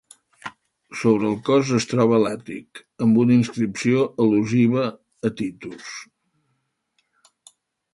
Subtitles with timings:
[1.01, 4.91] Sobre el cos es troba l'àtic, amb una inscripció al·lusiva
[5.31, 5.97] a Titus.